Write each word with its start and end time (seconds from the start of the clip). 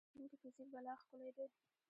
د 0.03 0.03
راتلونکي 0.05 0.37
فزیک 0.41 0.67
به 0.73 0.79
لا 0.85 0.93
ښکلی 1.01 1.29
دی. 1.37 1.47